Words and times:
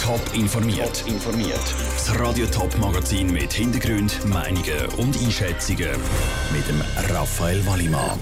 Top 0.00 0.20
informiert. 0.34 1.04
informiert. 1.06 1.60
Das 1.94 2.18
Radio 2.18 2.46
Top 2.46 2.76
Magazin 2.78 3.30
mit 3.30 3.52
Hintergrund, 3.52 4.24
Meinungen 4.26 4.86
und 4.96 5.16
Einschätzungen 5.22 5.90
mit 6.52 6.66
dem 6.68 6.80
Raphael 7.14 7.64
Wallimann. 7.66 8.18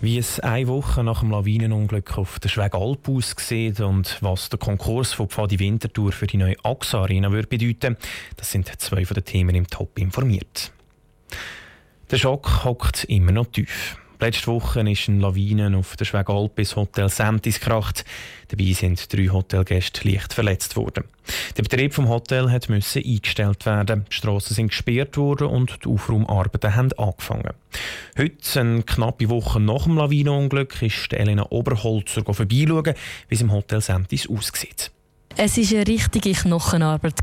Wie 0.00 0.16
es 0.16 0.40
eine 0.40 0.66
Woche 0.68 1.04
nach 1.04 1.20
dem 1.20 1.30
Lawinenunglück 1.30 2.16
auf 2.16 2.40
der 2.40 2.48
Schwegalp 2.48 3.06
aussieht 3.06 3.80
und 3.80 4.16
was 4.22 4.48
der 4.48 4.58
Konkurs 4.58 5.12
von 5.12 5.28
Pfadi 5.28 5.58
Winterthur 5.58 6.12
für 6.12 6.26
die 6.26 6.38
neue 6.38 6.56
AXA 6.64 7.02
Arena 7.02 7.30
würde 7.30 7.48
bedeuten, 7.48 7.98
das 8.36 8.50
sind 8.50 8.68
zwei 8.80 9.04
von 9.04 9.14
den 9.14 9.24
Themen 9.24 9.54
im 9.54 9.66
Top 9.66 9.98
informiert. 9.98 10.72
Der 12.10 12.16
Schock 12.16 12.64
hockt 12.64 13.04
immer 13.04 13.32
noch 13.32 13.46
tief. 13.46 13.98
Letzte 14.22 14.48
Woche 14.48 14.80
ist 14.90 15.08
eine 15.08 15.18
Lawine 15.18 15.74
auf 15.78 15.96
der 15.96 16.04
Schwegalp 16.04 16.54
bis 16.54 16.76
Hotel 16.76 17.08
Sentis 17.08 17.58
gekracht. 17.58 18.04
Dabei 18.48 18.72
sind 18.72 19.10
drei 19.10 19.28
Hotelgäste 19.28 20.06
leicht 20.06 20.34
verletzt 20.34 20.76
worden. 20.76 21.04
Der 21.56 21.62
Betrieb 21.62 21.94
vom 21.94 22.10
Hotel 22.10 22.50
hat 22.50 22.68
müssen 22.68 23.02
eingestellt 23.02 23.64
werden. 23.64 24.04
Die 24.10 24.14
Strassen 24.14 24.52
sind 24.52 24.68
gesperrt 24.68 25.16
worden 25.16 25.46
und 25.46 25.78
die 25.82 25.88
Aufraumarbeiten 25.88 26.76
haben 26.76 26.92
angefangen. 26.98 27.54
Heute, 28.18 28.60
eine 28.60 28.82
knappe 28.82 29.30
Woche 29.30 29.58
nach 29.58 29.84
dem 29.84 29.96
Lawinenunglück, 29.96 30.82
ist 30.82 31.14
Elena 31.14 31.46
Oberholzer 31.48 32.22
vorbeischauen, 32.22 32.94
wie 33.28 33.34
es 33.34 33.40
im 33.40 33.52
Hotel 33.52 33.80
Sentis 33.80 34.28
aussieht. 34.28 34.90
Es 35.38 35.56
war 35.56 35.78
eine 35.78 35.86
richtige 35.86 36.32
Knochenarbeit, 36.32 37.14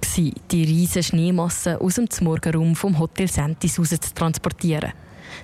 die 0.52 0.64
riesige 0.64 1.04
Schneemasse 1.04 1.80
aus 1.80 1.96
dem 1.96 2.08
Morgenraum 2.22 2.76
vom 2.76 2.98
Hotel 2.98 3.28
Sentis 3.28 3.78
raus 3.78 3.90
zu 3.90 4.14
transportieren. 4.16 4.94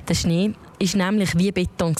Der 0.07 0.13
Schnee 0.13 0.53
war 0.79 1.11
nämlich 1.11 1.37
wie 1.37 1.51
Beton. 1.51 1.95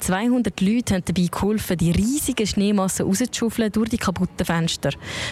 200 0.00 0.60
Leute 0.60 0.94
haben 0.94 1.04
dabei 1.04 1.28
geholfen, 1.30 1.76
die 1.76 1.90
riesigen 1.90 2.46
Schneemassen 2.46 3.06
rauszuschaufeln 3.06 3.72
durch 3.72 3.90
die 3.90 3.98
kaputten 3.98 4.44
Fenster. 4.44 4.90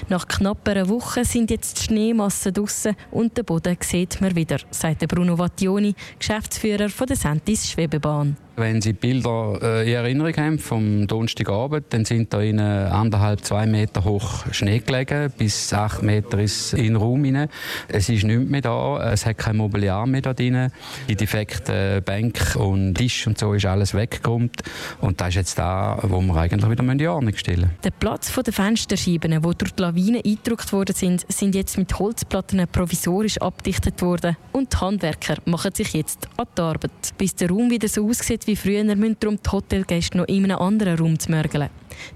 Nach 0.09 0.27
knapp 0.27 0.69
einer 0.69 0.89
Woche 0.89 1.25
sind 1.25 1.51
jetzt 1.51 1.79
die 1.79 1.85
Schneemassen 1.85 2.53
draussen 2.53 2.97
und 3.11 3.37
den 3.37 3.45
Boden 3.45 3.77
sieht 3.81 4.21
man 4.21 4.35
wieder, 4.37 4.59
sagt 4.71 5.07
Bruno 5.09 5.37
Vattioni, 5.37 5.95
Geschäftsführer 6.19 6.89
der 6.89 7.17
Sentis 7.17 7.71
Schwebebahn. 7.71 8.37
Wenn 8.59 8.81
Sie 8.81 8.93
Bilder 8.93 9.57
äh, 9.63 9.89
in 9.89 9.95
Erinnerung 9.95 10.37
haben 10.37 10.59
vom 10.59 11.07
Donnerstagabend, 11.07 11.87
dann 11.91 12.05
sind 12.05 12.33
da 12.33 12.41
in 12.41 12.59
anderthalb, 12.59 13.45
zwei 13.45 13.67
Meter 13.67 14.03
hoch 14.03 14.47
Schnee 14.51 14.81
gelegen, 14.81 15.33
bis 15.39 15.73
acht 15.73 16.03
Meter 16.03 16.41
ist 16.41 16.75
in 16.75 16.85
den 16.85 16.97
Raum 16.97 17.23
hinein. 17.23 17.49
Es 17.87 18.09
ist 18.09 18.25
nichts 18.25 18.51
mehr 18.51 18.61
da, 18.61 19.13
es 19.13 19.27
hat 19.27 19.39
kein 19.39 19.57
Mobiliar 19.57 20.07
mehr 20.07 20.23
da 20.23 20.35
drin. 20.35 20.73
Die 21.09 21.15
defekten 21.15 22.03
Bank 22.03 22.57
und 22.57 22.97
Tisch 22.97 23.29
und 23.29 23.39
so 23.39 23.55
ist 23.55 23.65
alles 23.65 23.95
weggeräumt. 23.95 24.63
Und 25.01 25.21
das 25.21 25.29
ist 25.29 25.35
jetzt 25.37 25.59
da, 25.61 25.97
wo 26.03 26.21
wir 26.21 26.35
eigentlich 26.35 26.69
wieder 26.69 26.83
in 26.83 27.07
Ordnung 27.07 27.37
stellen 27.37 27.61
müssen. 27.61 27.79
Der 27.85 27.93
Platz 27.93 28.33
der 28.35 28.53
Fensterscheiben, 28.53 29.31
die 29.31 29.55
durch 29.57 29.73
die 29.73 29.83
Lawine 29.83 30.19
eingedrückt 30.25 30.73
worden 30.73 30.97
sind, 30.97 31.25
sind 31.33 31.55
jetzt 31.55 31.79
mit 31.79 31.97
Holzplatten 31.97 32.67
provisorisch 32.73 33.39
abdichtet 33.39 34.03
worden. 34.03 34.37
Und 34.51 34.73
die 34.73 34.77
Handwerker 34.79 35.37
machen 35.45 35.73
sich 35.75 35.93
jetzt 35.93 36.29
an 36.37 36.47
die 36.57 36.61
Arbeit. 36.61 36.91
Bis 37.17 37.37
der 37.37 37.51
Raum 37.51 37.71
wieder 37.71 37.87
so 37.87 38.09
aussieht 38.09 38.48
wie 38.49 38.57
früher, 38.57 38.83
müssen 38.83 39.17
darum 39.21 39.39
die 39.45 39.51
Hotelgäste 39.51 40.19
noch 40.19 40.27
in 40.27 40.45
einem 40.45 40.59
anderen 40.59 40.99
Raum 40.99 41.19
zu. 41.19 41.31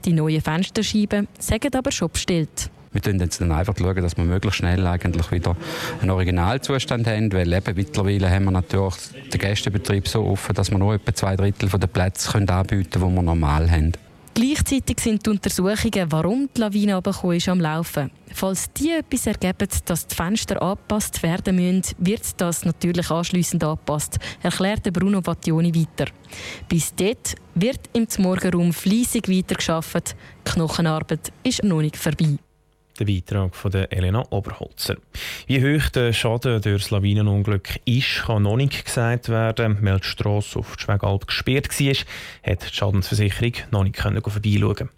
Die 0.04 0.12
neuen 0.12 0.40
Fensterscheiben 0.40 1.28
sagen 1.38 1.74
aber 1.74 1.92
schon 1.92 2.10
bestellt. 2.10 2.70
Wir 2.92 3.00
schauen 3.02 3.20
jetzt 3.20 3.40
dann 3.40 3.52
einfach, 3.52 3.74
dass 3.74 4.16
wir 4.16 4.24
möglichst 4.24 4.58
schnell 4.58 4.86
eigentlich 4.86 5.30
wieder 5.30 5.56
einen 6.00 6.10
Originalzustand 6.10 7.06
haben, 7.06 7.32
weil 7.32 7.50
eben 7.52 7.74
mittlerweile 7.74 8.30
haben 8.30 8.44
wir 8.44 8.50
natürlich 8.50 8.94
den 9.32 9.40
Gästebetrieb 9.40 10.08
so 10.08 10.24
offen, 10.24 10.54
dass 10.54 10.70
wir 10.70 10.78
nur 10.78 10.94
etwa 10.94 11.14
zwei 11.14 11.36
Drittel 11.36 11.68
der 11.68 11.86
Plätze 11.86 12.34
anbieten 12.34 12.90
können, 12.90 12.90
die 12.92 13.14
wir 13.16 13.22
normal 13.22 13.70
haben. 13.70 13.92
Gleichzeitig 14.34 14.98
sind 14.98 15.26
die 15.26 15.30
Untersuchungen, 15.30 16.10
warum 16.10 16.48
die 16.56 16.60
Lawine 16.60 16.96
abgekommen 16.96 17.36
ist, 17.36 17.48
am 17.50 17.60
Laufen. 17.60 18.10
Falls 18.32 18.72
die 18.72 18.92
etwas 18.92 19.26
ergeben, 19.26 19.68
dass 19.84 20.06
die 20.06 20.14
Fenster 20.14 20.62
angepasst 20.62 21.22
werden 21.22 21.56
müssen, 21.56 21.94
wird 21.98 22.40
das 22.40 22.64
natürlich 22.64 23.10
anschliessend 23.10 23.62
angepasst, 23.62 24.18
erklärte 24.42 24.90
Bruno 24.90 25.20
Vattioni 25.20 25.74
weiter. 25.74 26.10
Bis 26.66 26.94
dort 26.94 27.34
wird 27.54 27.90
im 27.92 28.06
Morgenraum 28.18 28.72
fleissig 28.72 29.28
weitergearbeitet. 29.28 30.16
Die 30.46 30.50
Knochenarbeit 30.52 31.30
ist 31.42 31.62
noch 31.62 31.82
nicht 31.82 31.98
vorbei. 31.98 32.38
Der 32.98 33.06
Beitrag 33.06 33.56
von 33.56 33.72
Elena 33.72 34.24
Oberholzer. 34.30 34.96
Wie 35.46 35.60
hoch 35.60 35.88
der 35.90 36.12
Schaden 36.12 36.60
durch 36.60 36.82
das 36.82 36.90
Lawinenunglück 36.90 37.80
ist, 37.84 38.24
kann 38.26 38.42
noch 38.42 38.56
nicht 38.56 38.84
gesagt 38.84 39.28
werden. 39.28 39.78
Weil 39.80 40.00
die 40.00 40.06
Strasse 40.06 40.58
auf 40.58 40.76
die 40.76 40.82
Schwegalp 40.82 41.26
gesperrt 41.26 41.68
war, 41.80 42.52
hat 42.52 42.62
die 42.62 42.74
Schadensversicherung 42.74 43.54
noch 43.70 43.84
nicht 43.84 43.98
vorbeischauen 43.98 44.90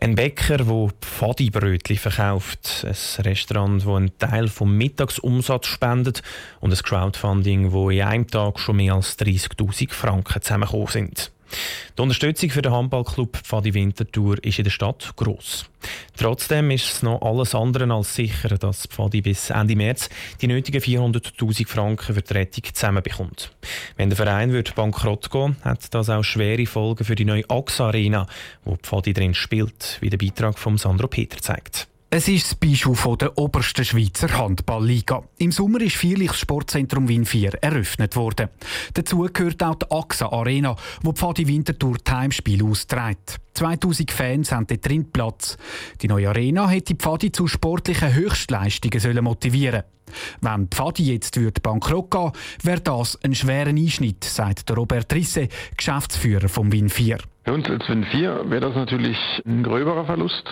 ein 0.00 0.14
Bäcker, 0.14 0.56
der 0.56 0.88
Pfadibrötchen 1.02 1.98
verkauft, 1.98 2.86
ein 2.86 3.22
Restaurant, 3.22 3.82
das 3.82 3.88
einen 3.88 4.18
Teil 4.18 4.48
vom 4.48 4.76
Mittagsumsatz 4.76 5.66
spendet 5.66 6.22
und 6.60 6.72
ein 6.72 6.78
Crowdfunding, 6.78 7.72
wo 7.72 7.90
in 7.90 8.02
einem 8.02 8.26
Tag 8.26 8.58
schon 8.58 8.76
mehr 8.76 8.94
als 8.94 9.18
30.000 9.18 9.92
Franken 9.92 10.40
zusammengekommen 10.40 10.86
sind. 10.86 11.32
Die 11.96 12.02
Unterstützung 12.02 12.50
für 12.50 12.62
den 12.62 12.72
Handballclub 12.72 13.36
Pfadi 13.36 13.74
Winterthur 13.74 14.42
ist 14.44 14.58
in 14.58 14.64
der 14.64 14.70
Stadt 14.70 15.12
gross. 15.16 15.66
Trotzdem 16.16 16.70
ist 16.70 16.92
es 16.92 17.02
noch 17.02 17.22
alles 17.22 17.54
andere 17.54 17.92
als 17.92 18.14
sicher, 18.14 18.56
dass 18.58 18.86
Pfadi 18.86 19.22
bis 19.22 19.50
Ende 19.50 19.76
März 19.76 20.08
die 20.40 20.46
nötigen 20.46 20.80
400.000 20.80 21.66
Franken 21.66 22.14
für 22.14 22.22
die 22.22 22.32
Rettung 22.34 22.64
zusammenbekommt. 22.72 23.50
Wenn 23.96 24.10
der 24.10 24.16
Verein 24.16 24.52
wird 24.52 24.74
bankrott 24.74 25.30
gehen 25.30 25.56
hat 25.62 25.92
das 25.94 26.10
auch 26.10 26.22
schwere 26.22 26.66
Folgen 26.66 27.04
für 27.04 27.14
die 27.14 27.24
neue 27.24 27.48
AXA 27.48 27.88
Arena, 27.88 28.26
wo 28.64 28.76
Pfadi 28.76 29.12
drin 29.12 29.34
spielt, 29.34 29.98
wie 30.00 30.10
der 30.10 30.18
Beitrag 30.18 30.58
von 30.58 30.78
Sandro 30.78 31.08
Peter 31.08 31.38
zeigt. 31.38 31.89
Es 32.12 32.26
ist 32.26 32.50
das 32.50 32.54
Beispiel 32.56 32.96
von 32.96 33.18
der 33.18 33.38
obersten 33.38 33.84
Schweizer 33.84 34.36
Handballliga. 34.36 35.22
Im 35.38 35.52
Sommer 35.52 35.80
ist 35.80 35.94
Vierlichs 35.94 36.40
Sportzentrum 36.40 37.06
Wien 37.06 37.24
4 37.24 37.62
eröffnet 37.62 38.16
worden. 38.16 38.48
Dazu 38.94 39.28
gehört 39.32 39.62
auch 39.62 39.76
die 39.76 39.88
AXA 39.92 40.32
Arena, 40.32 40.74
wo 41.04 41.12
Pfadi 41.12 41.46
Winterthur 41.46 41.98
Timespiel 42.02 42.64
austrägt. 42.64 43.36
2000 43.54 44.10
Fans 44.10 44.50
haben 44.50 44.66
dort 44.66 44.84
drin 44.84 45.12
Platz. 45.12 45.56
Die 46.02 46.08
neue 46.08 46.30
Arena 46.30 46.68
hätte 46.68 46.96
Pfadi 46.96 47.30
zu 47.30 47.46
sportlichen 47.46 48.12
Höchstleistungen 48.12 49.22
motivieren 49.22 49.84
Wenn 50.40 50.68
Pfadi 50.68 51.12
jetzt 51.12 51.38
bankrott 51.62 52.10
gehen 52.10 52.32
wäre 52.62 52.80
das 52.80 53.18
ein 53.22 53.34
schwerer 53.34 53.70
Einschnitt, 53.70 54.24
sagt 54.24 54.74
Robert 54.76 55.12
Risse, 55.14 55.48
Geschäftsführer 55.76 56.48
vom 56.48 56.72
Wien 56.72 56.88
4. 56.88 57.18
Für 57.44 57.54
uns 57.54 57.70
als 57.70 57.88
Win 57.88 58.04
4 58.04 58.50
wäre 58.50 58.60
das 58.60 58.76
natürlich 58.76 59.16
ein 59.46 59.62
gröberer 59.62 60.04
Verlust. 60.04 60.48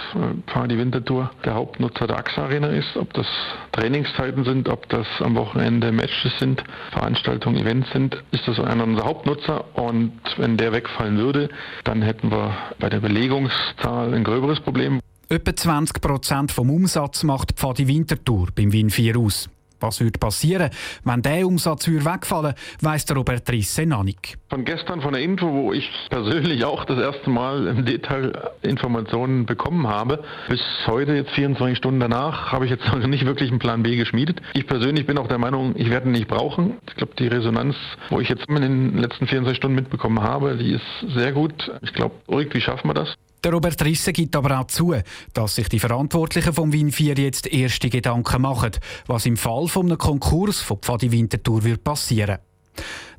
Pfadi 0.46 0.78
Winterthur 0.78 1.30
der 1.44 1.54
Hauptnutzer 1.54 2.06
der 2.06 2.18
AXA 2.18 2.44
Arena 2.44 2.68
ist. 2.68 2.96
Ob 2.96 3.12
das 3.12 3.26
Trainingszeiten 3.72 4.44
sind, 4.44 4.68
ob 4.70 4.88
das 4.88 5.06
am 5.20 5.36
Wochenende 5.36 5.92
Matches 5.92 6.32
sind, 6.38 6.64
Veranstaltungen, 6.90 7.58
Events 7.58 7.92
sind, 7.92 8.16
ist 8.30 8.48
das 8.48 8.58
einer 8.58 8.84
unserer 8.84 9.06
Hauptnutzer. 9.06 9.64
Und 9.76 10.18
wenn 10.38 10.56
der 10.56 10.72
wegfallen 10.72 11.18
würde, 11.18 11.50
dann 11.84 12.00
hätten 12.00 12.30
wir 12.30 12.56
bei 12.80 12.88
der 12.88 13.00
Belegungszahl 13.00 14.14
ein 14.14 14.24
gröberes 14.24 14.58
Problem. 14.60 15.00
Etwa 15.30 15.54
20 15.54 16.00
Prozent 16.00 16.52
vom 16.52 16.70
Umsatz 16.70 17.22
macht 17.22 17.52
Pfadi 17.52 17.86
Winterthur 17.86 18.48
beim 18.54 18.72
Win 18.72 18.88
4 18.88 19.18
aus. 19.18 19.50
Was 19.78 20.00
würde 20.00 20.18
passieren, 20.18 20.70
wenn 21.04 21.20
der 21.20 21.46
Umsatz 21.46 21.86
wegfallen 21.86 22.54
weiss 22.80 23.04
der 23.04 23.18
Robert 23.18 23.48
Risse 23.52 23.84
noch 23.84 24.04
nicht. 24.04 24.38
Von 24.48 24.64
gestern 24.64 25.02
von 25.02 25.12
der 25.12 25.20
Info, 25.20 25.52
wo 25.52 25.74
ich 25.74 25.86
persönlich 26.08 26.64
auch 26.64 26.86
das 26.86 26.98
erste 26.98 27.28
Mal 27.28 27.66
im 27.66 27.84
Detail 27.84 28.52
Informationen 28.62 29.44
bekommen 29.44 29.86
habe, 29.86 30.24
bis 30.48 30.62
heute, 30.86 31.12
jetzt 31.12 31.32
24 31.32 31.76
Stunden 31.76 32.00
danach, 32.00 32.50
habe 32.50 32.64
ich 32.64 32.70
jetzt 32.70 32.86
noch 32.86 33.06
nicht 33.06 33.26
wirklich 33.26 33.50
einen 33.50 33.58
Plan 33.58 33.82
B 33.82 33.96
geschmiedet. 33.96 34.40
Ich 34.54 34.66
persönlich 34.66 35.06
bin 35.06 35.18
auch 35.18 35.28
der 35.28 35.38
Meinung, 35.38 35.74
ich 35.76 35.90
werde 35.90 36.08
ihn 36.08 36.12
nicht 36.12 36.28
brauchen. 36.28 36.78
Ich 36.88 36.96
glaube, 36.96 37.12
die 37.18 37.28
Resonanz, 37.28 37.76
wo 38.08 38.18
ich 38.18 38.30
jetzt 38.30 38.48
in 38.48 38.62
den 38.62 38.96
letzten 38.96 39.26
24 39.26 39.58
Stunden 39.58 39.74
mitbekommen 39.74 40.22
habe, 40.22 40.56
die 40.56 40.72
ist 40.72 41.14
sehr 41.14 41.32
gut. 41.32 41.70
Ich 41.82 41.92
glaube, 41.92 42.14
irgendwie 42.28 42.62
schaffen 42.62 42.88
wir 42.88 42.94
das. 42.94 43.14
Der 43.44 43.52
Robert 43.52 43.82
Risse 43.84 44.12
gibt 44.12 44.34
aber 44.34 44.58
auch 44.58 44.66
zu, 44.66 44.94
dass 45.32 45.54
sich 45.54 45.68
die 45.68 45.78
Verantwortlichen 45.78 46.52
vom 46.52 46.72
Wien 46.72 46.90
4 46.90 47.14
jetzt 47.14 47.46
erste 47.46 47.88
Gedanken 47.88 48.42
machen, 48.42 48.72
was 49.06 49.26
im 49.26 49.36
Fall 49.36 49.68
von 49.68 49.86
einem 49.86 49.98
Konkurs 49.98 50.60
von 50.60 50.78
Pfadi 50.78 51.12
Winterthur 51.12 51.62
wird 51.62 51.84
passieren. 51.84 52.38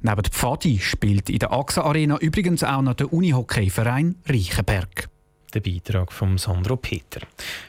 Neben 0.02 0.24
Pfadi 0.24 0.80
spielt 0.80 1.30
in 1.30 1.40
der 1.40 1.52
AXA 1.52 1.84
Arena 1.84 2.18
übrigens 2.18 2.64
auch 2.64 2.82
noch 2.82 2.96
der 2.96 3.12
Unihockeyverein 3.12 4.16
Reichenberg. 4.28 5.10
Der 5.54 5.62
Beitrag 5.62 6.14
von 6.14 6.38
Sandro 6.38 6.76
Peter. 6.76 7.22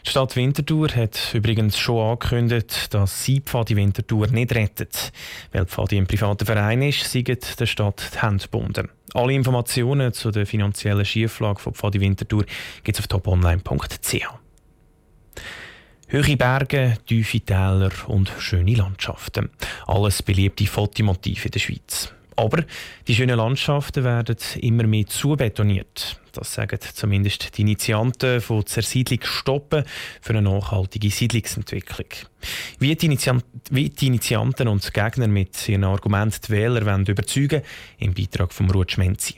Die 0.05 0.11
Stadt 0.11 0.37
Winterthur 0.37 0.89
hat 0.89 1.33
übrigens 1.33 1.79
schon 1.79 2.11
angekündigt, 2.11 2.93
dass 2.93 3.25
sie 3.25 3.41
Pfadi 3.41 3.75
Winterthur 3.75 4.27
nicht 4.27 4.55
rettet. 4.55 5.13
Weil 5.53 5.65
Pfadi 5.65 5.97
ein 5.97 6.07
privater 6.07 6.45
Verein 6.45 6.83
ist, 6.83 7.11
sind 7.11 7.29
der 7.29 7.67
Stadt 7.67 8.11
die 8.15 8.21
Hände 8.21 8.45
gebunden. 8.45 8.91
Alle 9.15 9.33
Informationen 9.35 10.13
zu 10.13 10.31
der 10.31 10.47
finanziellen 10.47 11.05
Schieflage 11.05 11.61
von 11.61 11.75
Pfadi 11.75 12.01
Winterthur 12.01 12.45
gibt 12.85 12.99
es 12.99 13.01
auf 13.01 13.09
toponline.ch. 13.09 14.27
Höhe 16.09 16.37
Berge, 16.37 16.97
tiefe 17.07 17.41
Täler 17.41 17.91
und 18.09 18.33
schöne 18.39 18.75
Landschaften. 18.75 19.51
Alles 19.87 20.23
beliebte 20.23 20.67
Fotomotive 20.67 21.47
in 21.47 21.51
der 21.53 21.61
Schweiz. 21.61 22.13
Aber 22.41 22.65
die 23.07 23.15
schönen 23.15 23.37
Landschaften 23.37 24.03
werden 24.03 24.37
immer 24.61 24.85
mehr 24.85 25.07
zubetoniert. 25.07 26.19
Das 26.33 26.55
sagen 26.55 26.79
zumindest 26.95 27.59
die 27.59 27.63
Initianten 27.63 28.41
von 28.41 28.65
Zersiedlung 28.65 29.21
stoppen 29.25 29.85
für 30.23 30.31
eine 30.31 30.43
nachhaltige 30.43 31.11
Siedlungsentwicklung. 31.11 32.07
Wie 32.79 32.95
die, 32.97 33.07
Initianten, 33.07 33.61
wie 33.71 33.91
die 33.91 34.07
Initianten 34.07 34.69
und 34.69 34.95
Gegner 34.95 35.29
mit 35.29 35.69
ihren 35.69 35.85
Argumenten 35.85 36.39
die 36.47 36.53
Wähler 36.53 36.87
wollen 36.87 37.05
überzeugen 37.05 37.61
im 37.99 38.15
Beitrag 38.15 38.55
von 38.55 38.71
Ruth 38.71 38.93
Schmenzi. 38.93 39.35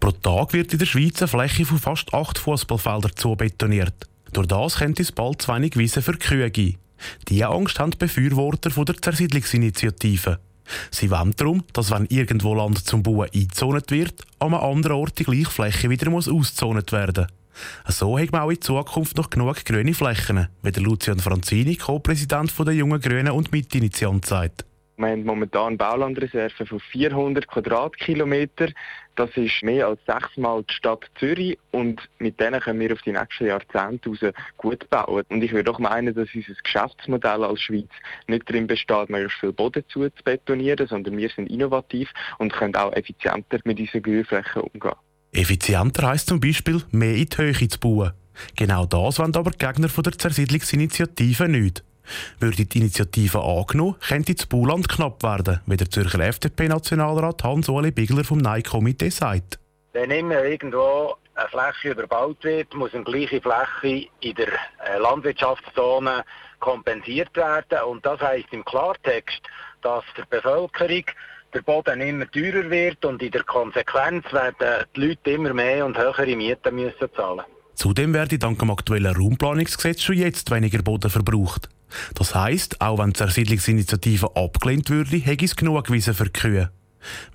Pro 0.00 0.12
Tag 0.12 0.54
wird 0.54 0.72
in 0.72 0.78
der 0.78 0.86
Schweiz 0.86 1.20
eine 1.20 1.28
Fläche 1.28 1.66
von 1.66 1.78
fast 1.78 2.14
acht 2.14 2.38
Fußballfeldern 2.38 3.16
zubetoniert. 3.16 4.06
Durch 4.32 4.46
das 4.46 4.76
könnte 4.76 5.02
es 5.02 5.12
bald 5.12 5.42
zu 5.42 5.52
wenig 5.52 5.76
Wiese 5.76 6.00
für 6.00 6.16
Kühe 6.16 6.50
geben. 6.50 6.78
Diese 7.28 7.48
Angst 7.48 7.78
haben 7.78 7.90
die 7.90 7.98
Befürworter 7.98 8.70
von 8.70 8.86
der 8.86 8.96
Zersiedlungsinitiative. 8.96 10.38
Sie 10.90 11.10
wollen 11.10 11.34
darum, 11.36 11.64
dass 11.72 11.90
wenn 11.90 12.06
irgendwo 12.06 12.54
Land 12.54 12.86
zum 12.86 13.02
Bauen 13.02 13.28
eingezont 13.32 13.90
wird, 13.90 14.22
an 14.38 14.54
einem 14.54 14.62
anderen 14.62 14.96
Ort 14.96 15.18
die 15.18 15.24
gleiche 15.24 15.50
Fläche 15.50 15.90
wieder 15.90 16.10
muss 16.10 16.28
auszont 16.28 16.92
werden 16.92 17.26
so 17.88 18.18
hat 18.18 18.32
man 18.32 18.42
auch 18.42 18.50
in 18.50 18.60
Zukunft 18.60 19.16
noch 19.16 19.30
genug 19.30 19.64
grüne 19.64 19.94
Flächen, 19.94 20.48
wie 20.62 20.72
der 20.72 20.82
Lucian 20.82 21.18
Franzini, 21.18 21.76
Co-Präsident 21.76 22.52
der 22.58 22.74
Jungen 22.74 23.00
Grünen 23.00 23.30
und 23.30 23.52
Mitinitiant 23.52 24.26
sagt. 24.26 24.64
Wir 24.98 25.08
haben 25.08 25.24
momentan 25.24 25.76
Baulandreserven 25.76 26.66
von 26.66 26.80
400 26.80 27.46
Quadratkilometer. 27.46 28.68
Das 29.14 29.30
ist 29.36 29.62
mehr 29.62 29.88
als 29.88 30.00
sechsmal 30.06 30.62
die 30.62 30.72
Stadt 30.72 31.04
Zürich 31.18 31.58
und 31.70 32.00
mit 32.18 32.40
denen 32.40 32.60
können 32.60 32.80
wir 32.80 32.92
auf 32.92 33.02
die 33.02 33.12
nächsten 33.12 33.46
Jahrzehnte 33.46 34.32
gut 34.56 34.88
bauen. 34.88 35.24
Und 35.28 35.42
ich 35.42 35.52
würde 35.52 35.70
auch 35.70 35.78
meinen, 35.78 36.14
dass 36.14 36.28
unser 36.34 36.54
Geschäftsmodell 36.62 37.44
als 37.44 37.60
Schweiz 37.60 37.90
nicht 38.26 38.48
darin 38.48 38.66
besteht, 38.66 39.10
möglichst 39.10 39.38
viel 39.40 39.52
Boden 39.52 39.84
zu 39.88 40.08
betonieren, 40.24 40.86
sondern 40.86 41.16
wir 41.16 41.28
sind 41.28 41.50
innovativ 41.50 42.10
und 42.38 42.52
können 42.52 42.76
auch 42.76 42.92
effizienter 42.92 43.58
mit 43.64 43.78
unseren 43.78 44.02
Grünflächen 44.02 44.62
umgehen. 44.62 44.96
Effizienter 45.32 46.08
heisst 46.08 46.28
zum 46.28 46.40
Beispiel, 46.40 46.82
mehr 46.90 47.14
in 47.14 47.26
die 47.26 47.36
Höhe 47.36 47.68
zu 47.68 47.78
bauen. 47.78 48.12
Genau 48.54 48.86
das 48.86 49.18
wollen 49.18 49.34
aber 49.34 49.50
die 49.50 49.58
Gegner 49.58 49.88
von 49.88 50.04
der 50.04 50.18
Zersiedlungsinitiative 50.18 51.48
nicht. 51.48 51.82
Würde 52.40 52.64
die 52.64 52.78
Initiative 52.78 53.42
angenommen, 53.42 53.96
könnte 54.06 54.34
das 54.34 54.46
Bauland 54.46 54.88
knapp 54.88 55.22
werden, 55.22 55.60
wie 55.66 55.76
der 55.76 55.90
Zürcher 55.90 56.20
FDP-Nationalrat 56.20 57.44
Hans-Oli 57.44 57.90
Bigler 57.90 58.24
vom 58.24 58.38
Nein-Komitee 58.38 59.10
sagt. 59.10 59.58
Wenn 59.92 60.10
immer 60.10 60.44
irgendwo 60.44 61.16
eine 61.34 61.48
Fläche 61.48 61.90
überbaut 61.90 62.42
wird, 62.44 62.74
muss 62.74 62.94
eine 62.94 63.04
gleiche 63.04 63.40
Fläche 63.40 64.08
in 64.20 64.34
der 64.34 64.48
äh, 64.48 64.98
Landwirtschaftszone 64.98 66.24
kompensiert 66.60 67.34
werden. 67.36 67.82
Und 67.88 68.04
das 68.04 68.20
heißt 68.20 68.48
im 68.52 68.64
Klartext, 68.64 69.40
dass 69.82 70.04
der 70.16 70.24
Bevölkerung 70.26 71.04
der 71.54 71.62
Boden 71.62 72.00
immer 72.00 72.30
teurer 72.30 72.68
wird 72.70 73.04
und 73.04 73.22
in 73.22 73.30
der 73.30 73.44
Konsequenz 73.44 74.30
werden 74.32 74.84
die 74.94 75.00
Leute 75.00 75.30
immer 75.30 75.54
mehr 75.54 75.86
und 75.86 75.96
höhere 75.96 76.36
Mieten 76.36 76.74
müssen 76.74 77.08
zahlen. 77.14 77.44
Zudem 77.74 78.14
werde 78.14 78.38
dank 78.38 78.58
dem 78.58 78.70
aktuellen 78.70 79.14
Raumplanungsgesetz 79.14 80.02
schon 80.02 80.16
jetzt 80.16 80.50
weniger 80.50 80.82
Boden 80.82 81.10
verbraucht. 81.10 81.68
Das 82.14 82.34
heisst, 82.34 82.80
auch 82.80 82.98
wenn 82.98 83.10
die 83.10 83.18
Zersiedlungsinitiative 83.18 84.36
abgelehnt 84.36 84.90
würde, 84.90 85.16
hätte 85.16 85.44
es 85.44 85.56
genug 85.56 85.90
Wiesen 85.90 86.14
für 86.14 86.24
die 86.24 86.32
Kühe. 86.32 86.70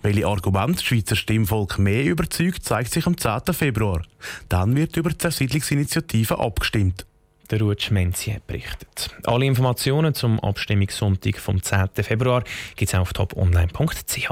Welche 0.02 0.28
Argumente 0.28 0.74
das 0.74 0.84
Schweizer 0.84 1.16
Stimmvolk 1.16 1.80
mehr 1.80 2.04
überzeugt, 2.04 2.66
zeigt 2.66 2.92
sich 2.92 3.08
am 3.08 3.18
10. 3.18 3.54
Februar. 3.54 4.02
Dann 4.50 4.76
wird 4.76 4.98
über 4.98 5.10
die 5.10 5.18
Zersiedlungsinitiative 5.18 6.40
abgestimmt. 6.40 7.06
Der 7.50 7.60
Ruth 7.60 7.82
Schmenzi 7.82 8.38
berichtet. 8.48 9.10
Alle 9.26 9.46
Informationen 9.46 10.14
zum 10.14 10.40
Abstimmungssonntag 10.40 11.38
vom 11.38 11.62
10. 11.62 11.90
Februar 12.02 12.44
gibt 12.76 12.94
es 12.94 12.98
auf 12.98 13.12
toponline.ch. 13.12 14.32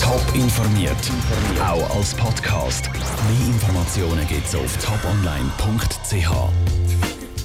Top 0.00 0.34
informiert, 0.34 0.96
auch 1.60 1.96
als 1.96 2.14
Podcast. 2.14 2.90
Mehr 2.92 3.46
Informationen 3.46 4.26
gibt 4.26 4.46
es 4.46 4.54
auf 4.54 4.76
toponline.ch. 4.78 6.83